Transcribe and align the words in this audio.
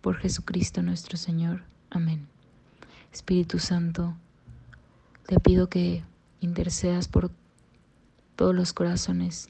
Por 0.00 0.16
Jesucristo 0.16 0.82
nuestro 0.82 1.16
Señor. 1.16 1.62
Amén. 1.90 2.26
Espíritu 3.12 3.58
Santo, 3.58 4.14
te 5.26 5.38
pido 5.40 5.68
que 5.68 6.04
intercedas 6.40 7.08
por 7.08 7.30
todos 8.36 8.54
los 8.54 8.72
corazones, 8.72 9.48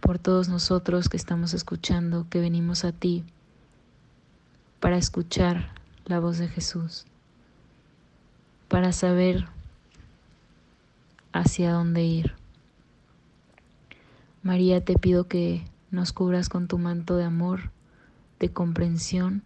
por 0.00 0.18
todos 0.18 0.48
nosotros 0.48 1.08
que 1.08 1.16
estamos 1.16 1.54
escuchando, 1.54 2.26
que 2.28 2.40
venimos 2.40 2.84
a 2.84 2.92
ti 2.92 3.24
para 4.80 4.96
escuchar 4.96 5.72
la 6.06 6.18
voz 6.18 6.38
de 6.38 6.48
Jesús, 6.48 7.06
para 8.68 8.92
saber 8.92 9.48
hacia 11.32 11.72
dónde 11.72 12.02
ir. 12.02 12.34
María, 14.42 14.84
te 14.84 14.94
pido 14.98 15.28
que 15.28 15.64
nos 15.90 16.12
cubras 16.12 16.48
con 16.48 16.68
tu 16.68 16.78
manto 16.78 17.16
de 17.16 17.24
amor, 17.24 17.72
de 18.38 18.52
comprensión, 18.52 19.42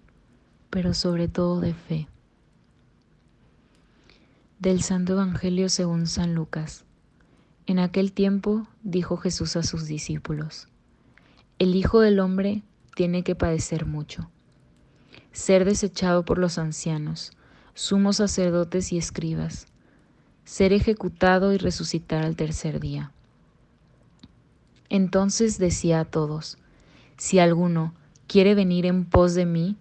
pero 0.70 0.94
sobre 0.94 1.28
todo 1.28 1.60
de 1.60 1.74
fe. 1.74 2.08
Del 4.58 4.82
Santo 4.82 5.12
Evangelio 5.12 5.68
según 5.68 6.06
San 6.06 6.34
Lucas. 6.34 6.84
En 7.66 7.78
aquel 7.78 8.12
tiempo 8.12 8.66
dijo 8.82 9.16
Jesús 9.16 9.56
a 9.56 9.62
sus 9.62 9.86
discípulos, 9.86 10.68
El 11.58 11.74
Hijo 11.74 12.00
del 12.00 12.20
Hombre 12.20 12.62
tiene 12.94 13.24
que 13.24 13.34
padecer 13.34 13.86
mucho, 13.86 14.30
ser 15.32 15.64
desechado 15.64 16.24
por 16.24 16.38
los 16.38 16.58
ancianos, 16.58 17.32
sumos 17.74 18.16
sacerdotes 18.16 18.92
y 18.92 18.98
escribas, 18.98 19.66
ser 20.44 20.72
ejecutado 20.72 21.52
y 21.52 21.58
resucitar 21.58 22.24
al 22.24 22.36
tercer 22.36 22.80
día. 22.80 23.12
Entonces 24.94 25.58
decía 25.58 25.98
a 25.98 26.04
todos, 26.04 26.56
si 27.16 27.40
alguno 27.40 27.92
quiere 28.28 28.54
venir 28.54 28.86
en 28.86 29.04
pos 29.04 29.34
de 29.34 29.44
mí, 29.44 29.74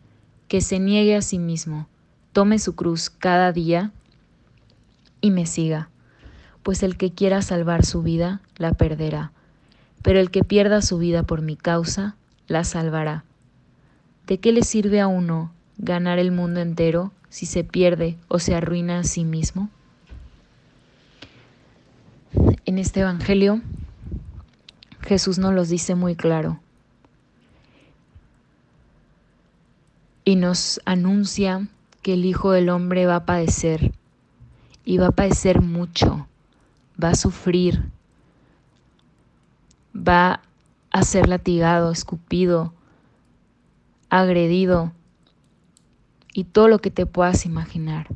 que 0.48 0.60
se 0.60 0.80
niegue 0.80 1.16
a 1.16 1.22
sí 1.22 1.38
mismo, 1.38 1.88
tome 2.32 2.58
su 2.58 2.74
cruz 2.74 3.12
cada 3.12 3.52
día 3.52 3.92
y 5.22 5.30
me 5.30 5.46
siga, 5.46 5.90
pues 6.64 6.82
el 6.82 6.98
que 6.98 7.12
quiera 7.12 7.44
salvar 7.44 7.86
su 7.86 8.02
vida, 8.02 8.42
la 8.58 8.74
perderá, 8.74 9.32
pero 10.02 10.20
el 10.20 10.32
que 10.32 10.44
pierda 10.44 10.82
su 10.82 10.98
vida 10.98 11.22
por 11.22 11.44
mi 11.44 11.58
causa, 11.58 12.16
la 12.48 12.64
salvará. 12.64 13.24
¿De 14.26 14.40
qué 14.40 14.52
le 14.52 14.64
sirve 14.64 15.00
a 15.00 15.06
uno 15.06 15.54
ganar 15.78 16.18
el 16.18 16.32
mundo 16.32 16.60
entero 16.60 17.12
si 17.30 17.46
se 17.46 17.64
pierde 17.64 18.18
o 18.30 18.40
se 18.40 18.56
arruina 18.56 18.98
a 18.98 19.04
sí 19.04 19.26
mismo? 19.26 19.70
En 22.66 22.80
este 22.80 23.02
Evangelio 23.02 23.62
Jesús 25.06 25.38
nos 25.38 25.54
los 25.54 25.70
dice 25.70 25.96
muy 25.96 26.16
claro. 26.16 26.60
Y 30.24 30.38
nos 30.38 30.80
anuncia 30.86 31.68
que 32.02 32.14
el 32.14 32.24
Hijo 32.24 32.52
del 32.52 32.70
Hombre 32.70 33.06
va 33.06 33.18
a 33.18 33.26
padecer. 33.26 33.92
Y 34.86 34.98
va 34.98 35.08
a 35.08 35.12
padecer 35.12 35.62
mucho. 35.62 36.28
Va 37.02 37.10
a 37.10 37.16
sufrir. 37.16 37.84
Va 39.96 40.42
a 40.92 41.04
ser 41.04 41.28
latigado, 41.28 41.92
escupido, 41.92 42.74
agredido. 44.10 44.94
Y 46.34 46.46
todo 46.46 46.70
lo 46.70 46.80
que 46.80 46.92
te 46.92 47.06
puedas 47.06 47.46
imaginar. 47.46 48.08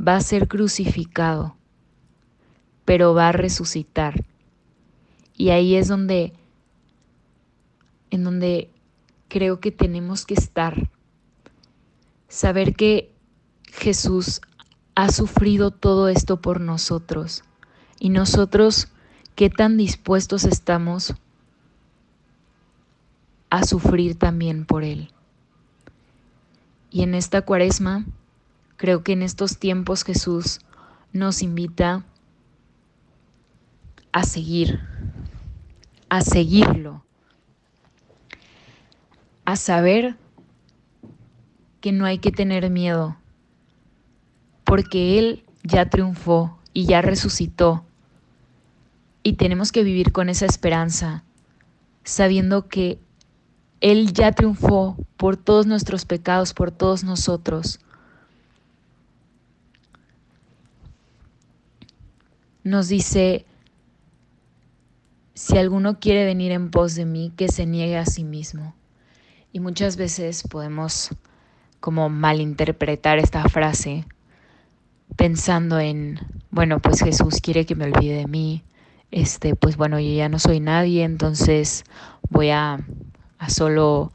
Va 0.00 0.16
a 0.16 0.22
ser 0.22 0.48
crucificado. 0.48 1.54
Pero 2.86 3.12
va 3.12 3.28
a 3.28 3.32
resucitar 3.32 4.24
y 5.40 5.48
ahí 5.48 5.74
es 5.74 5.88
donde, 5.88 6.34
en 8.10 8.24
donde 8.24 8.70
creo 9.28 9.58
que 9.58 9.72
tenemos 9.72 10.26
que 10.26 10.34
estar. 10.34 10.90
Saber 12.28 12.76
que 12.76 13.10
Jesús 13.64 14.42
ha 14.94 15.10
sufrido 15.10 15.70
todo 15.70 16.08
esto 16.08 16.42
por 16.42 16.60
nosotros. 16.60 17.42
Y 17.98 18.10
nosotros, 18.10 18.88
¿qué 19.34 19.48
tan 19.48 19.78
dispuestos 19.78 20.44
estamos 20.44 21.14
a 23.48 23.64
sufrir 23.64 24.18
también 24.18 24.66
por 24.66 24.84
Él? 24.84 25.10
Y 26.90 27.00
en 27.00 27.14
esta 27.14 27.40
cuaresma, 27.40 28.04
creo 28.76 29.02
que 29.02 29.12
en 29.12 29.22
estos 29.22 29.56
tiempos 29.56 30.04
Jesús 30.04 30.60
nos 31.14 31.40
invita 31.40 32.04
a 34.12 34.24
seguir, 34.24 34.89
a 36.10 36.22
seguirlo, 36.22 37.04
a 39.44 39.56
saber 39.56 40.16
que 41.80 41.92
no 41.92 42.04
hay 42.04 42.18
que 42.18 42.32
tener 42.32 42.68
miedo, 42.68 43.16
porque 44.64 45.18
Él 45.18 45.44
ya 45.62 45.88
triunfó 45.88 46.58
y 46.74 46.84
ya 46.84 47.00
resucitó. 47.00 47.84
Y 49.22 49.34
tenemos 49.34 49.70
que 49.70 49.84
vivir 49.84 50.12
con 50.12 50.28
esa 50.28 50.46
esperanza, 50.46 51.22
sabiendo 52.02 52.68
que 52.68 52.98
Él 53.80 54.12
ya 54.12 54.32
triunfó 54.32 54.96
por 55.16 55.36
todos 55.36 55.66
nuestros 55.66 56.04
pecados, 56.06 56.54
por 56.54 56.72
todos 56.72 57.04
nosotros. 57.04 57.78
Nos 62.64 62.88
dice 62.88 63.46
si 65.40 65.56
alguno 65.56 65.98
quiere 65.98 66.26
venir 66.26 66.52
en 66.52 66.70
pos 66.70 66.94
de 66.94 67.06
mí, 67.06 67.32
que 67.34 67.48
se 67.48 67.64
niegue 67.64 67.96
a 67.96 68.04
sí 68.04 68.24
mismo. 68.24 68.74
Y 69.54 69.60
muchas 69.60 69.96
veces 69.96 70.42
podemos 70.46 71.16
como 71.80 72.10
malinterpretar 72.10 73.18
esta 73.18 73.42
frase 73.48 74.04
pensando 75.16 75.80
en, 75.80 76.20
bueno, 76.50 76.80
pues 76.80 77.00
Jesús 77.00 77.40
quiere 77.40 77.64
que 77.64 77.74
me 77.74 77.86
olvide 77.86 78.16
de 78.16 78.26
mí, 78.26 78.64
este, 79.10 79.54
pues 79.56 79.78
bueno, 79.78 79.98
yo 79.98 80.12
ya 80.12 80.28
no 80.28 80.38
soy 80.38 80.60
nadie, 80.60 81.04
entonces 81.04 81.84
voy 82.28 82.50
a, 82.50 82.78
a 83.38 83.48
solo 83.48 84.12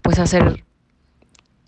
pues 0.00 0.18
hacer 0.18 0.64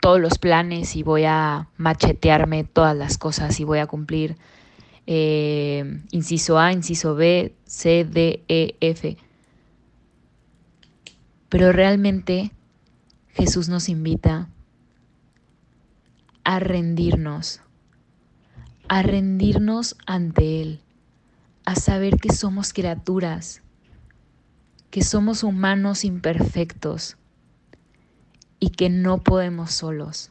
todos 0.00 0.19
los 0.19 0.38
planes 0.38 0.96
y 0.96 1.02
voy 1.02 1.25
a 1.25 1.69
machetearme 1.76 2.64
todas 2.64 2.96
las 2.96 3.19
cosas 3.19 3.60
y 3.60 3.64
voy 3.64 3.81
a 3.81 3.87
cumplir 3.87 4.38
eh, 5.06 6.02
inciso 6.10 6.58
A, 6.58 6.72
inciso 6.72 7.14
B, 7.14 7.54
C, 7.66 8.04
D, 8.04 8.42
E, 8.48 8.76
F. 8.80 9.16
Pero 11.48 11.72
realmente 11.72 12.52
Jesús 13.34 13.68
nos 13.68 13.88
invita 13.88 14.48
a 16.44 16.58
rendirnos, 16.58 17.60
a 18.88 19.02
rendirnos 19.02 19.96
ante 20.06 20.62
Él, 20.62 20.80
a 21.64 21.74
saber 21.74 22.16
que 22.16 22.32
somos 22.32 22.72
criaturas, 22.72 23.62
que 24.90 25.02
somos 25.02 25.42
humanos 25.42 26.04
imperfectos 26.04 27.16
y 28.60 28.70
que 28.70 28.90
no 28.90 29.22
podemos 29.22 29.72
solos. 29.72 30.30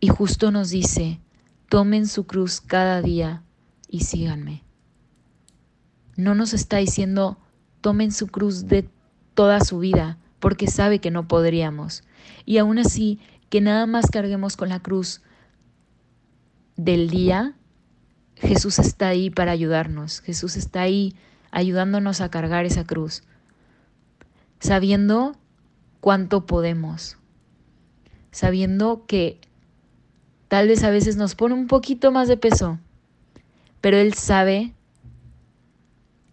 Y 0.00 0.08
justo 0.08 0.50
nos 0.50 0.70
dice, 0.70 1.20
tomen 1.72 2.06
su 2.06 2.26
cruz 2.26 2.60
cada 2.60 3.00
día 3.00 3.44
y 3.88 4.00
síganme. 4.00 4.62
No 6.18 6.34
nos 6.34 6.52
está 6.52 6.76
diciendo, 6.76 7.38
tomen 7.80 8.12
su 8.12 8.26
cruz 8.26 8.66
de 8.66 8.90
toda 9.32 9.58
su 9.60 9.78
vida, 9.78 10.18
porque 10.38 10.66
sabe 10.66 10.98
que 10.98 11.10
no 11.10 11.26
podríamos. 11.28 12.04
Y 12.44 12.58
aún 12.58 12.78
así, 12.78 13.20
que 13.48 13.62
nada 13.62 13.86
más 13.86 14.10
carguemos 14.10 14.58
con 14.58 14.68
la 14.68 14.80
cruz 14.80 15.22
del 16.76 17.08
día, 17.08 17.56
Jesús 18.36 18.78
está 18.78 19.08
ahí 19.08 19.30
para 19.30 19.52
ayudarnos. 19.52 20.20
Jesús 20.20 20.56
está 20.56 20.82
ahí 20.82 21.16
ayudándonos 21.52 22.20
a 22.20 22.30
cargar 22.30 22.66
esa 22.66 22.84
cruz, 22.84 23.22
sabiendo 24.60 25.38
cuánto 26.02 26.44
podemos, 26.44 27.16
sabiendo 28.30 29.06
que 29.06 29.40
tal 30.52 30.68
vez 30.68 30.84
a 30.84 30.90
veces 30.90 31.16
nos 31.16 31.34
pone 31.34 31.54
un 31.54 31.66
poquito 31.66 32.12
más 32.12 32.28
de 32.28 32.36
peso, 32.36 32.78
pero 33.80 33.96
Él 33.96 34.12
sabe, 34.12 34.74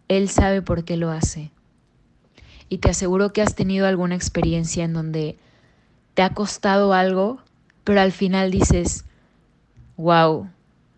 Él 0.10 0.28
sabe 0.28 0.62
por 0.62 0.84
qué 0.84 0.98
lo 0.98 1.10
hace. 1.10 1.52
Y 2.68 2.80
te 2.80 2.90
aseguro 2.90 3.32
que 3.32 3.42
has 3.42 3.56
tenido 3.56 3.88
alguna 3.88 4.16
experiencia 4.16 4.84
en 4.84 4.92
donde 4.92 5.38
te 6.16 6.22
ha 6.22 6.34
costado 6.34 6.92
algo, 6.92 7.40
pero 7.86 8.02
al 8.02 8.12
final 8.12 8.52
dices, 8.52 9.06
wow, 9.96 10.50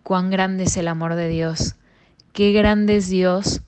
cuán 0.01 0.31
grande 0.31 0.63
es 0.63 0.75
el 0.75 0.87
amor 0.87 1.13
de 1.13 1.29
Dios, 1.29 1.75
qué 2.33 2.51
grande 2.53 2.95
es 2.95 3.07
Dios 3.07 3.61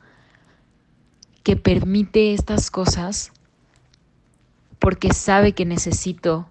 que 1.44 1.58
permite 1.58 2.34
estas 2.34 2.72
cosas 2.72 3.32
porque 4.80 5.14
sabe 5.14 5.54
que 5.54 5.66
necesito 5.66 6.50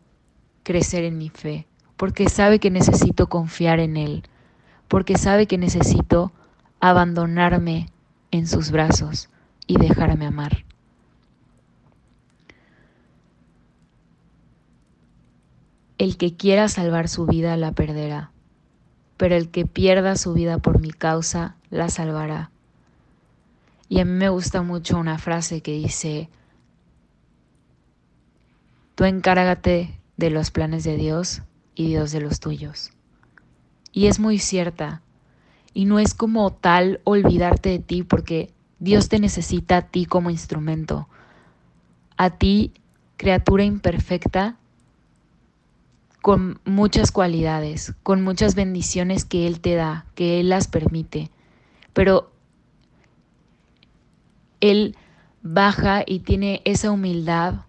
crecer 0.63 1.03
en 1.03 1.19
mi 1.19 1.31
fe, 1.31 1.67
porque 2.03 2.29
sabe 2.29 2.59
que 2.59 2.69
necesito 2.69 3.29
confiar 3.29 3.79
en 3.79 3.97
Él, 3.97 4.25
porque 4.89 5.17
sabe 5.17 5.47
que 5.47 5.57
necesito 5.57 6.33
abandonarme 6.81 7.91
en 8.33 8.49
sus 8.49 8.73
brazos 8.73 9.29
y 9.69 9.79
dejarme 9.79 10.27
amar. 10.27 10.65
El 15.97 16.17
que 16.17 16.35
quiera 16.35 16.67
salvar 16.67 17.07
su 17.07 17.25
vida 17.25 17.57
la 17.57 17.71
perderá, 17.71 18.33
pero 19.17 19.37
el 19.37 19.53
que 19.53 19.65
pierda 19.65 20.17
su 20.17 20.33
vida 20.33 20.59
por 20.59 20.81
mi 20.81 20.91
causa 20.91 21.55
la 21.71 21.89
salvará. 21.89 22.51
Y 23.89 24.01
a 24.01 24.05
mí 24.05 24.11
me 24.11 24.29
gusta 24.29 24.63
mucho 24.63 24.99
una 24.99 25.19
frase 25.19 25.61
que 25.61 25.75
dice, 25.75 26.29
tú 28.97 29.05
encárgate 29.05 30.01
de 30.17 30.31
los 30.31 30.51
planes 30.51 30.83
de 30.83 30.97
Dios 30.97 31.43
y 31.75 31.89
Dios 31.89 32.13
de 32.13 32.21
los 32.21 32.41
tuyos. 32.41 32.91
Y 33.93 34.07
es 34.07 34.19
muy 34.19 34.39
cierta. 34.39 35.03
Y 35.75 35.87
no 35.87 35.99
es 35.99 36.15
como 36.15 36.53
tal 36.53 37.01
olvidarte 37.05 37.71
de 37.71 37.79
ti 37.79 38.03
porque 38.03 38.53
Dios 38.79 39.09
te 39.09 39.19
necesita 39.19 39.79
a 39.79 39.83
ti 39.83 40.07
como 40.07 40.31
instrumento. 40.31 41.09
A 42.17 42.31
ti, 42.31 42.73
criatura 43.17 43.65
imperfecta, 43.65 44.57
con 46.21 46.61
muchas 46.65 47.11
cualidades, 47.11 47.95
con 48.03 48.23
muchas 48.23 48.55
bendiciones 48.55 49.25
que 49.25 49.47
Él 49.47 49.61
te 49.61 49.75
da, 49.75 50.07
que 50.15 50.41
Él 50.41 50.51
las 50.51 50.69
permite. 50.69 51.31
Pero 51.93 52.33
él 54.63 54.97
baja 55.43 56.05
y 56.07 56.21
tiene 56.21 56.63
esa 56.65 56.93
humildad 56.93 57.67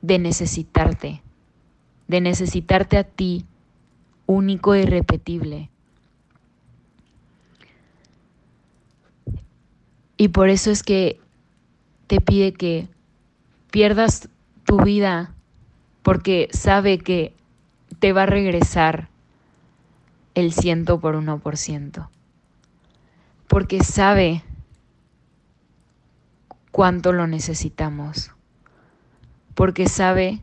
de 0.00 0.20
necesitarte, 0.20 1.22
de 2.08 2.20
necesitarte 2.20 2.98
a 2.98 3.04
ti, 3.04 3.46
único 4.26 4.74
e 4.74 4.82
irrepetible. 4.82 5.70
Y 10.16 10.28
por 10.28 10.48
eso 10.48 10.70
es 10.70 10.82
que 10.82 11.20
te 12.06 12.20
pide 12.20 12.52
que 12.52 12.88
pierdas 13.70 14.28
tu 14.64 14.80
vida 14.82 15.34
porque 16.02 16.48
sabe 16.52 16.98
que 16.98 17.34
te 17.98 18.12
va 18.12 18.24
a 18.24 18.26
regresar 18.26 19.08
el 20.34 20.52
ciento 20.52 21.00
por 21.00 21.14
uno 21.14 21.38
por 21.38 21.56
ciento. 21.56 22.10
Porque 23.48 23.82
sabe 23.82 24.42
cuánto 26.70 27.12
lo 27.12 27.26
necesitamos, 27.26 28.30
porque 29.54 29.88
sabe 29.88 30.40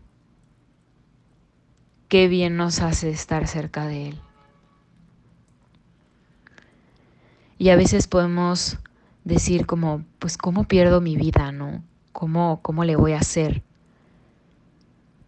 qué 2.09 2.27
bien 2.27 2.57
nos 2.57 2.81
hace 2.81 3.09
estar 3.11 3.47
cerca 3.47 3.85
de 3.85 4.09
Él. 4.09 4.21
Y 7.59 7.69
a 7.69 7.75
veces 7.75 8.07
podemos 8.07 8.79
decir 9.23 9.65
como, 9.65 10.03
pues, 10.17 10.37
¿cómo 10.37 10.63
pierdo 10.63 11.01
mi 11.01 11.15
vida, 11.15 11.51
no? 11.51 11.83
¿Cómo, 12.11 12.61
cómo 12.61 12.83
le 12.83 12.95
voy 12.95 13.13
a 13.13 13.19
hacer? 13.19 13.61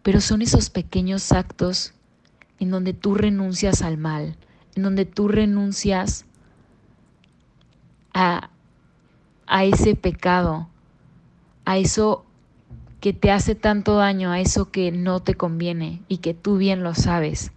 Pero 0.02 0.20
son 0.20 0.42
esos 0.42 0.68
pequeños 0.70 1.30
actos 1.30 1.94
en 2.58 2.70
donde 2.70 2.94
tú 2.94 3.14
renuncias 3.14 3.82
al 3.82 3.96
mal, 3.96 4.36
en 4.74 4.82
donde 4.82 5.04
tú 5.04 5.28
renuncias 5.28 6.24
a, 8.12 8.50
a 9.46 9.64
ese 9.64 9.94
pecado, 9.94 10.68
a 11.64 11.76
eso 11.76 12.24
que 13.02 13.12
te 13.12 13.32
hace 13.32 13.56
tanto 13.56 13.96
daño, 13.96 14.30
a 14.30 14.38
eso 14.38 14.70
que 14.70 14.92
no 14.92 15.18
te 15.18 15.34
conviene 15.34 16.00
y 16.06 16.18
que 16.18 16.34
tú 16.34 16.56
bien 16.56 16.84
lo 16.84 16.94
sabes. 16.94 17.50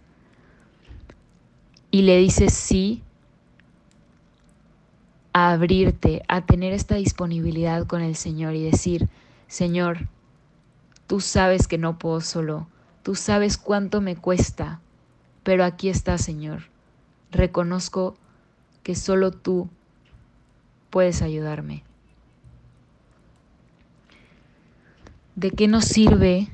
Y 1.92 2.02
le 2.02 2.18
dices 2.18 2.52
sí 2.52 3.04
a 5.32 5.52
abrirte, 5.52 6.24
a 6.26 6.44
tener 6.44 6.72
esta 6.72 6.96
disponibilidad 6.96 7.86
con 7.86 8.02
el 8.02 8.16
Señor 8.16 8.56
y 8.56 8.64
decir, 8.64 9.08
Señor, 9.46 10.08
tú 11.06 11.20
sabes 11.20 11.68
que 11.68 11.78
no 11.78 11.96
puedo 11.96 12.22
solo, 12.22 12.66
tú 13.04 13.14
sabes 13.14 13.56
cuánto 13.56 14.00
me 14.00 14.16
cuesta, 14.16 14.80
pero 15.44 15.64
aquí 15.64 15.88
está, 15.88 16.18
Señor. 16.18 16.64
Reconozco 17.30 18.16
que 18.82 18.96
solo 18.96 19.30
tú 19.30 19.68
puedes 20.90 21.22
ayudarme. 21.22 21.84
¿De 25.36 25.50
qué 25.50 25.68
nos 25.68 25.84
sirve 25.84 26.48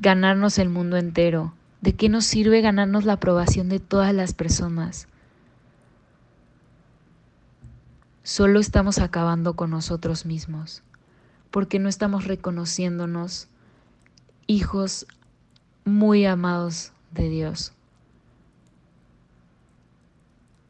ganarnos 0.00 0.56
el 0.58 0.70
mundo 0.70 0.96
entero? 0.96 1.52
¿De 1.82 1.94
qué 1.94 2.08
nos 2.08 2.24
sirve 2.24 2.62
ganarnos 2.62 3.04
la 3.04 3.12
aprobación 3.12 3.68
de 3.68 3.80
todas 3.80 4.14
las 4.14 4.32
personas? 4.32 5.06
Solo 8.22 8.60
estamos 8.60 8.98
acabando 8.98 9.56
con 9.56 9.68
nosotros 9.68 10.24
mismos, 10.24 10.82
porque 11.50 11.78
no 11.78 11.90
estamos 11.90 12.24
reconociéndonos 12.24 13.48
hijos 14.46 15.06
muy 15.84 16.24
amados 16.24 16.92
de 17.12 17.28
Dios. 17.28 17.74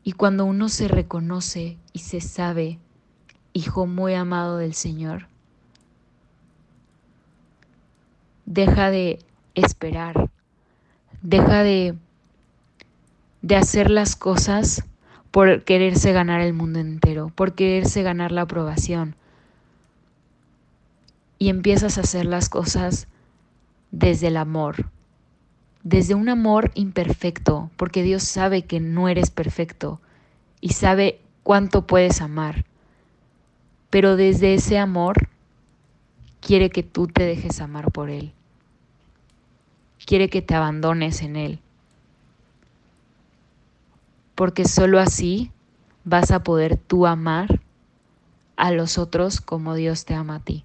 Y 0.03 0.11
cuando 0.11 0.45
uno 0.45 0.69
se 0.71 0.89
reconoce 0.89 1.79
y 1.93 2.01
se 2.01 2.21
sabe 2.21 2.81
hijo 3.53 3.87
muy 3.87 4.15
amado 4.15 4.59
del 4.59 4.75
Señor, 4.75 5.29
deja 8.47 8.91
de 8.91 9.19
esperar, 9.55 10.31
deja 11.21 11.63
de, 11.63 11.95
de 13.43 13.57
hacer 13.57 13.91
las 13.91 14.17
cosas 14.17 14.85
por 15.31 15.65
quererse 15.65 16.13
ganar 16.13 16.41
el 16.41 16.55
mundo 16.55 16.79
entero, 16.79 17.31
por 17.35 17.55
quererse 17.55 18.03
ganar 18.03 18.33
la 18.33 18.43
aprobación. 18.43 19.17
Y 21.39 21.51
empiezas 21.51 21.99
a 21.99 22.03
hacer 22.03 22.25
las 22.25 22.49
cosas 22.49 23.09
desde 23.91 24.29
el 24.29 24.39
amor, 24.39 24.89
desde 25.83 26.15
un 26.15 26.29
amor 26.29 26.71
imperfecto, 26.75 27.71
porque 27.77 28.03
Dios 28.03 28.23
sabe 28.23 28.63
que 28.63 28.81
no 28.81 29.09
eres 29.09 29.31
perfecto 29.31 30.01
y 30.61 30.71
sabe 30.71 31.21
cuánto 31.43 31.87
puedes 31.87 32.23
amar. 32.23 32.65
Pero 33.91 34.17
desde 34.17 34.55
ese 34.55 34.79
amor 34.79 35.29
quiere 36.47 36.71
que 36.71 36.85
tú 36.85 37.09
te 37.09 37.25
dejes 37.25 37.61
amar 37.61 37.91
por 37.91 38.09
Él 38.09 38.33
quiere 40.07 40.31
que 40.31 40.41
te 40.41 40.55
abandones 40.55 41.21
en 41.21 41.37
Él. 41.37 41.59
Porque 44.35 44.65
sólo 44.65 45.01
así 45.01 45.51
vas 46.05 46.31
a 46.31 46.43
poder 46.43 46.77
tú 46.77 47.07
amar 47.07 47.61
a 48.57 48.71
los 48.71 48.97
otros 48.97 49.41
como 49.41 49.75
Dios 49.75 50.05
te 50.05 50.15
ama 50.15 50.37
a 50.37 50.41
ti. 50.41 50.65